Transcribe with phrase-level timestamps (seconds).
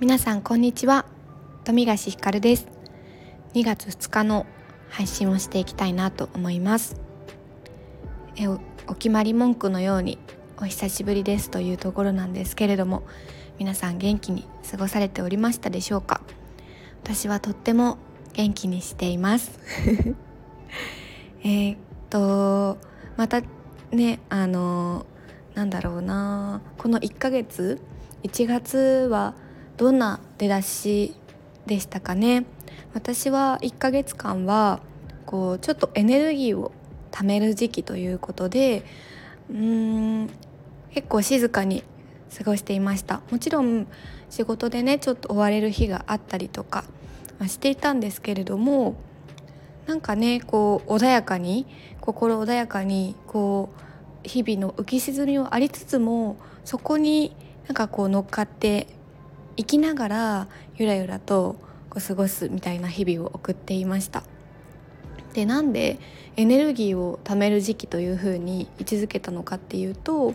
[0.00, 1.06] 皆さんこんにちは。
[1.62, 2.66] 富樫ひかるです。
[3.54, 4.44] 2月2日の
[4.88, 7.00] 配信をしていきたいなと思います。
[8.36, 10.18] えおお決まり文句のように
[10.60, 11.48] お久しぶりです。
[11.48, 13.04] というところなんですけれども
[13.60, 16.22] 皆さん元気に過ごされておりましたでしょうか？
[17.04, 17.98] 私はとっても
[18.32, 19.60] 元気にしています。
[21.44, 21.76] えっ
[22.10, 22.78] と
[23.16, 23.42] また
[23.92, 25.06] ねあの
[25.54, 27.80] なんだろうなこの1ヶ月
[28.24, 29.34] 1月は
[29.76, 31.14] どんな出だし
[31.66, 32.44] でしたかね。
[32.92, 34.80] 私は1ヶ月間は
[35.26, 36.72] こうちょっとエネルギーを
[37.10, 38.84] 貯める時期ということで
[39.50, 40.30] うーん
[40.90, 41.82] 結構静かに
[42.36, 43.20] 過ごしていました。
[43.30, 43.86] もちろん
[44.30, 46.84] 仕事でねちょっと追われる日があったりとか、
[47.46, 48.96] していたんですけれども
[49.86, 51.66] なんかねこう穏やかに
[52.00, 53.70] 心穏やかにこ
[54.24, 58.86] う日々の浮き沈みはありつつもそこになんかこう乗っかって
[59.56, 61.56] 生きながらゆらゆらと
[61.90, 64.22] こう過ごすみたいな日々を送っていました。
[65.34, 65.98] でなんで
[66.36, 70.34] エネルギーを貯める時期というふうに位置づけたのかっていうと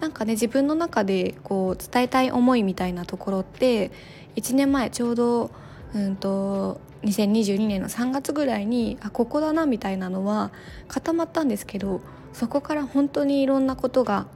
[0.00, 3.92] なんかね自分の中でこう伝えたい思いみたいなところって
[4.36, 5.50] 1年前ちょうど
[5.94, 10.50] うんと2022年の3月ぐらいにあここだなみたいなのは
[10.88, 12.00] 固まったんですけど
[12.32, 14.26] そこから本当にいろんなことが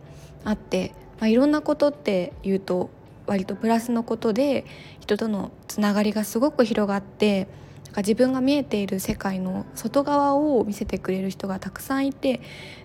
[0.44, 2.90] あって、まあ、いろんなことっていうと
[3.26, 4.64] 割とプラスのことで
[5.00, 7.48] 人とのつながりがすごく広がって
[7.86, 12.40] なんか自分が見えている世界の外側を見せてくれる人がたくさんいて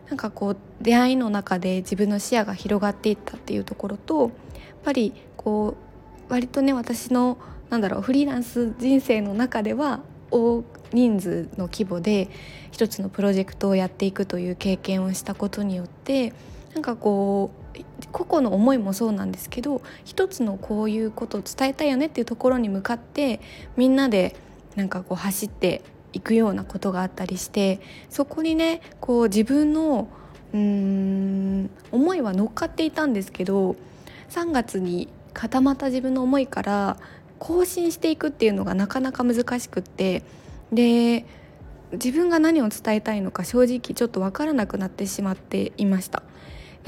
[0.08, 4.30] なんかこう出会いの中で自分の視野が広がっていったっていうところとやっ
[4.84, 5.76] ぱりこ
[6.30, 7.38] う割とね私の
[7.70, 12.30] なんだろうフリーランス人生の中では大人数の規模で
[12.72, 16.34] 一つのプロジェクトをやっていくという経験をしたことによって
[16.74, 17.59] なんかこう
[18.12, 23.40] 個々の思いもそうなんですけど一つのこういうことを伝えたいよねっていうところに向かって
[23.78, 24.36] みんなで
[24.76, 25.82] なんかこう走って
[26.14, 27.80] いくようなことがあったりして
[28.10, 30.08] そこにねこう自分の
[30.54, 33.76] うーん思いは乗っかっていたんですけど
[34.30, 36.98] 3月に固まった自分の思いから
[37.38, 40.24] 更新していくっていうのがなかなか難しくって
[40.72, 41.26] で
[41.94, 46.22] 自分が何を伝えたいのか正直ちょっと分からなくなってしまっていました。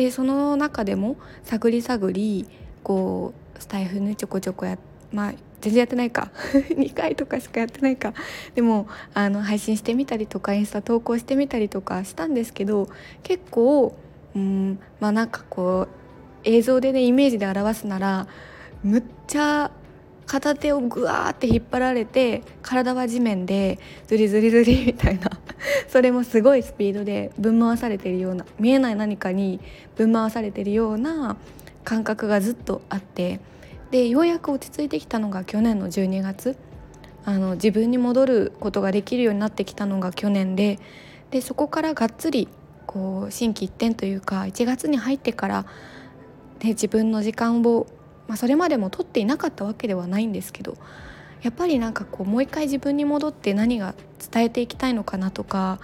[0.01, 2.47] でその中でも探り探り
[2.81, 4.79] こうスタイフねちょこちょこや
[5.11, 6.31] まあ全然やってないか。
[6.73, 8.15] 2回とかしかやってないか。
[8.55, 12.89] でもあの配信してみたりとかインスタ投稿してみたりとかしたんですけど
[13.21, 13.95] 結構
[14.35, 15.87] うんまあなんかこう
[16.43, 18.27] 映像でねイメージで表すなら
[18.83, 19.69] むっちゃ
[20.25, 25.29] 片手をぐわーって引っ張られて体は地面でズリズリズリみたいな
[25.87, 29.59] それもすごいスピードでぶん回されてるような見えない何かに
[29.95, 31.37] ぶん回されてるような
[31.83, 33.39] 感覚がずっとあって
[33.91, 36.57] でようやく落ち着いてきたのが去年の12月。
[37.23, 40.79] あの自分に戻ることができるようになってきたのが去年で
[41.29, 42.47] でそこからがっつり
[42.87, 45.65] こう心機一転というか1月に入ってから、
[46.63, 47.85] ね、自分の時間を
[48.31, 50.77] まあ、それまでも取っていなかったわけではないんですけど
[51.41, 53.95] やっぱりなんかこうもう一回自分に戻って何が
[54.31, 55.79] 伝えていきたいのかなとか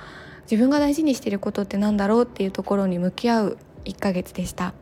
[0.49, 4.73] 自分が大事にしていることって何だろうっていうところに向き合う1ヶ月でした。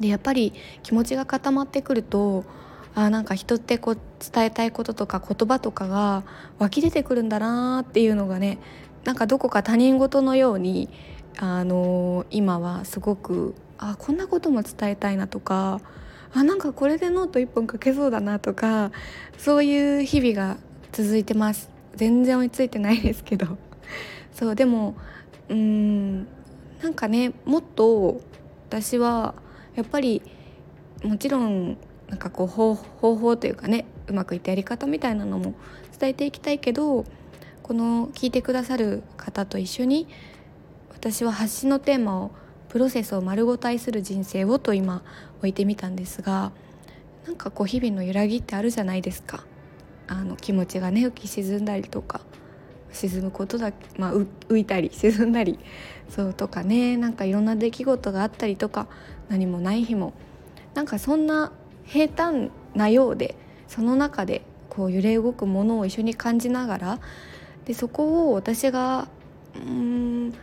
[0.00, 2.44] でやっぱり気持ちが固まってくると
[2.94, 6.24] あなんか人ってこう伝えたいこととか言葉とかが
[6.58, 8.58] 湧き出てくるんだなっていうのがね
[9.04, 10.90] なんかどこか他人事のように
[11.38, 15.80] あのー、今はすごくあこんなことも伝えたいなとか
[16.32, 18.92] あなんかこれでノート1本書けそうだなとか
[19.38, 20.58] そういう日々が
[20.92, 21.70] 続いてます。
[21.94, 23.58] 全然追いついてないですけど。
[24.34, 24.94] そうでも
[25.48, 26.26] うーん
[26.82, 28.20] なんかねもっと
[28.68, 29.34] 私は
[29.74, 30.22] やっぱり
[31.02, 31.78] もちろん
[32.08, 35.54] なんかこう方法というかねうまくいったやり方みたいなのも
[35.98, 37.04] 伝えていきたいけど
[37.62, 40.06] この聞いてくださる方と一緒に
[40.94, 42.30] 私は発信のテーマを
[42.68, 45.02] プロセスを丸ごと愛する人生をと今
[45.38, 46.52] 置いてみたんですが
[47.26, 49.44] なんかこう日々の揺らぎってあるじゃないですか。
[50.08, 52.20] あの気持ちがね浮き沈んだりとか
[52.92, 55.58] 沈むことだまあ浮いたり沈んだり
[56.08, 58.86] そうとかねなんかいろんな出来事があったりとか
[59.28, 60.14] 何もない日も。
[60.74, 61.52] なんかそんな
[61.84, 63.34] 平坦なようで
[63.66, 67.00] その中でこう揺れ動くものを一緒に感じながら
[67.64, 69.08] でそこを私が
[69.56, 70.34] うん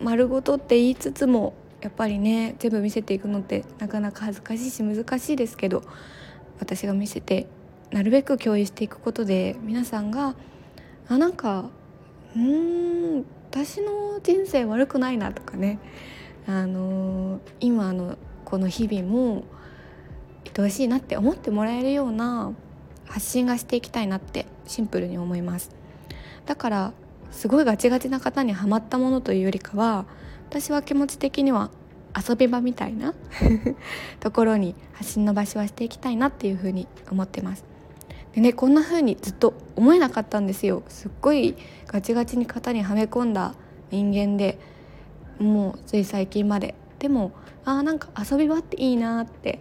[0.00, 5.82] 丸ごとって言いつつもやっぱりね全部見せていくのってなかなか恥ずかしいし難しいですけど
[6.58, 7.46] 私が見せて
[7.90, 10.34] なるべく共有していくことで皆さんが
[11.08, 11.70] あなんか
[12.34, 15.78] うーん私の人生悪くないなとかね。
[16.46, 18.16] あのー、今の
[18.46, 19.44] この日々も
[20.58, 22.52] てほしいなって思ってもらえるような
[23.06, 25.70] 発信がしていきたいなってシンプルに思います。
[26.46, 26.92] だから
[27.30, 30.06] すごいガチガチな方にはまったものというよりかは
[30.50, 31.70] 私は気持ち的には
[32.16, 33.12] 遊び場みたいな
[34.18, 37.64] ところに発信の場所はしていきたいなっていうふうに思ってます。
[38.32, 40.82] でねこんな風にずっと思えなかったんですよ。
[40.88, 41.54] すっごい
[41.86, 43.54] ガチガチに型にはめ込んだ
[43.90, 44.58] 人間で
[45.38, 46.74] もうつい最近まで。
[46.98, 47.32] でも
[47.66, 49.60] あーなんか遊び場っていいなって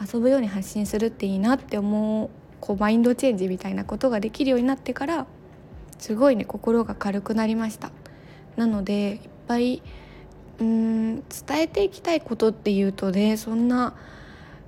[0.00, 2.30] 遊ぶように発信するっていいなって思う
[2.60, 5.26] こうマインドチェンジみたいなことができるようになってから
[5.98, 7.92] すごいね心が軽くなりました。
[8.56, 9.82] なのでいっぱい
[10.60, 11.24] うん伝
[11.62, 13.96] えていきたいことっていうとねそんな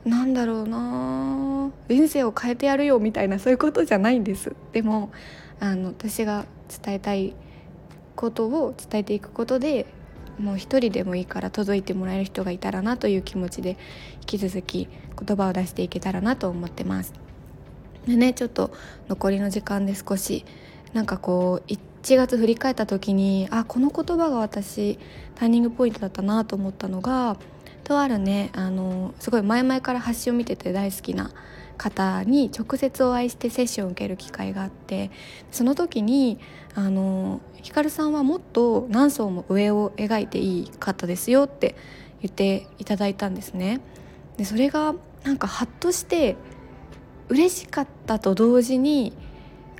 [0.05, 5.12] なんだろうな人生を変えてやるよみたいなそういうことじゃないんですでも
[5.61, 6.44] あの私が
[6.84, 7.37] 伝えたい
[8.17, 9.87] ことを伝えていくことで
[10.38, 13.76] もう一人でもいいから届いてもらえる人がいたらなという気持ちで
[14.23, 14.88] 引き続き
[15.25, 17.12] 言葉を出していけたらなと思ってます。
[18.06, 18.73] でねちょっと
[19.08, 20.44] 残りの時間で少し
[20.93, 24.99] なんかこう1月振り返った時にあこの言葉が私
[25.37, 27.37] ターニングポイントだったなと思ったのが
[27.84, 31.31] とあるねあのすごい前々から発信を見てて大好きな
[31.76, 35.12] 方に直接お会いしてセッションを受ける機会があって
[35.52, 36.40] その時に
[36.75, 41.76] あのひかるさんはもっと何層も上を描いていい方ですよって
[42.20, 43.81] 言っていただいたんですね。
[44.37, 44.94] でそれが
[45.25, 46.37] なんかハッとして
[47.28, 49.12] 嬉しかったと同時に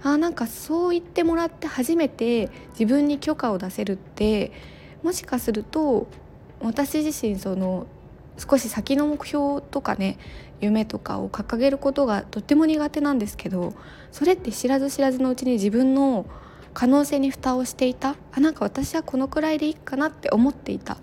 [0.02, 4.52] あなんかそう言ってもらって初めて自分に許可を出せるって
[5.02, 6.06] もしかすると
[6.60, 7.87] 私自身その
[8.38, 10.19] 少し先の目標とかね
[10.60, 13.75] 夢とかを掲げることがとっても苦手なんですけど
[14.10, 16.26] それって知らず知らずのうちに自分の
[16.72, 20.98] 可能性に蓋をしていたあなんか私はこのくらいでいいかなって思っていた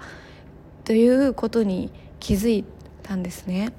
[0.86, 2.66] ということに気づい
[3.04, 3.72] たんですね。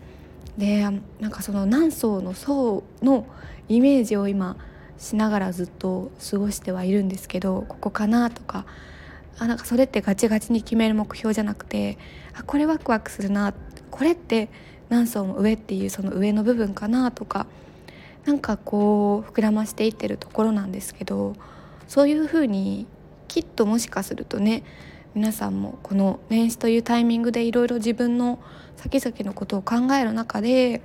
[0.56, 3.26] でなんかその何層の層の
[3.68, 4.56] イメージを今
[5.00, 8.66] しながらずっと過ごしてはいるんですけどここかなとか
[9.38, 11.98] あなんかそれってガチガチに決める目標じゃなくて
[12.34, 13.54] あこれワクワクするな
[13.90, 14.50] これって
[14.90, 17.46] 何層も上っていうその上の部分かなとか
[18.26, 21.34] なんかこう膨らましていってるところなんですけど
[21.88, 22.86] そういうふうに
[23.26, 24.62] きっともしかするとね
[25.14, 28.38] 皆さんもこの年始というタイミングでいろいろ自分の
[28.76, 30.82] 先々のことを考える中で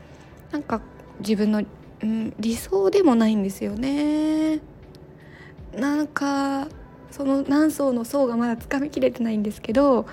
[0.52, 0.82] なんか
[1.20, 1.64] 自分の、
[2.02, 4.60] うん、理想でもないんですよね。
[5.76, 6.68] なんか
[7.12, 10.06] その何層の層がまだつかみきれてないんですけど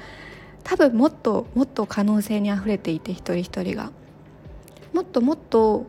[0.64, 3.90] 多分もっともっと可能性にあふれていて一人一人が
[4.92, 5.86] もっともっと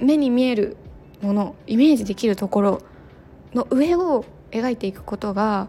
[0.00, 0.76] 目に見える
[1.20, 2.82] ものイメージできるところ
[3.54, 5.68] の上を描いていくことが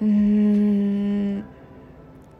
[0.00, 1.44] うーん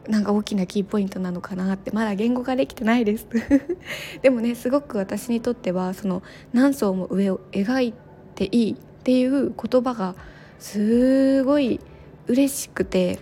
[0.07, 3.27] なんか大きなキーポイントなのかなってまだ言語化できてないです。
[4.21, 6.21] でもねすごく私にとってはその
[6.53, 7.93] 何層も上を描い
[8.35, 10.15] ていいっていう言葉が
[10.59, 11.79] すごい
[12.27, 13.19] 嬉しくて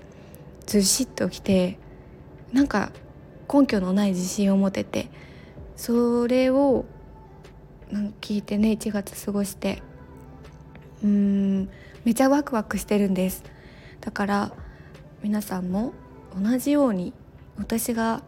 [0.66, 1.78] ずしっときて
[2.52, 2.92] なんか
[3.52, 5.10] 根拠のない自信を持てて
[5.76, 6.86] それを
[8.22, 9.82] 聞いてね1月過ごして
[11.04, 11.70] うーん
[12.06, 13.44] めちゃワクワクしてるんです。
[14.02, 14.52] だから
[15.22, 15.94] 皆さんも
[16.42, 17.14] 同じように
[17.58, 18.24] 私が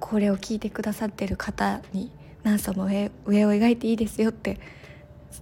[0.00, 2.10] これを聞いてくださってる方に
[2.42, 3.06] 何層も上
[3.46, 4.58] を描いていいですよって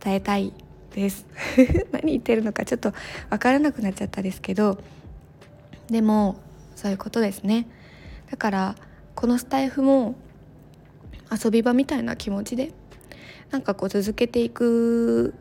[0.03, 0.53] 伝えたい
[0.95, 1.27] です。
[1.93, 2.93] 何言ってるのかちょっと
[3.31, 4.79] 分からなくなっちゃったですけど。
[5.89, 6.37] でも
[6.77, 7.67] そういうことですね。
[8.31, 8.77] だから
[9.15, 10.15] このスタイフも
[11.31, 12.73] 遊び場みたいな気持ちで
[13.51, 15.35] なんかこう続けていく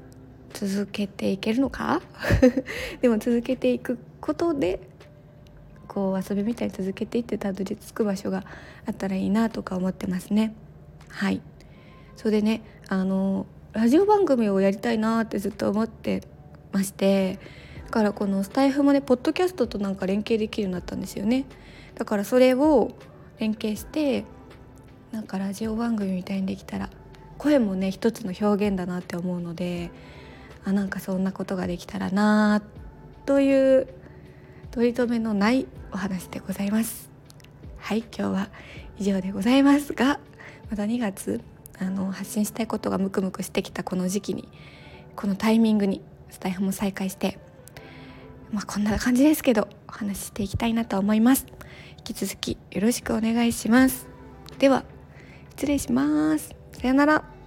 [0.54, 2.02] 続けていけるのか？
[3.02, 4.80] でも続けていくことで
[5.90, 8.46] こう遊びみたいに続けていってたどり着く場所が
[8.86, 10.56] あったらいいなとか思ってますね。
[11.10, 11.42] はい。
[12.16, 16.24] それでねあのラジオ番組をやりたいなってずっと思って
[16.72, 17.40] まして
[17.86, 21.46] だからこのスタイフもねポッドキャストとなんか連携できるようになったんですよね。
[21.96, 22.92] だからそれを
[23.40, 24.26] 連携して
[25.12, 26.90] なんかラジオ番組みたいにできたら
[27.40, 29.90] 声もね一つの表現だなって思うので
[30.66, 32.62] あなんかそんなことができたらな
[33.26, 33.88] という
[34.72, 37.10] 取り留めのないお話でございます。
[37.78, 38.50] はい今日は
[39.00, 40.20] 以上でございますが
[40.70, 41.42] また2月
[41.80, 44.48] あの発信したいことがムクムクしてきたこの時期に
[45.16, 47.40] このタイミングにスタイフも再開して
[48.52, 51.48] まあこんな感じですけどお話ししていきたいなと思います。
[51.98, 54.08] 引き続きよろしくお願いします。
[54.60, 54.84] では
[55.52, 56.56] 失礼します。
[56.74, 57.39] さよなら。